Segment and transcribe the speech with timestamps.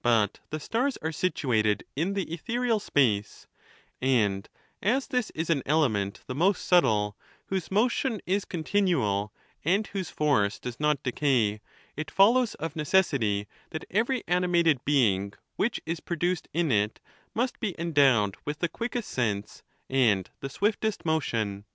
[0.00, 3.46] But the stars are situated in the ethereal space;
[4.00, 4.48] and
[4.82, 7.14] as this is an element the most subtle,
[7.48, 9.32] whose motion is contin ual,
[9.66, 11.60] and whose force does not decay,
[11.94, 16.98] it follows, of necessity, that every animated being which is produced in it
[17.34, 21.66] must be endowed with the quickest sense and the swiftest motion.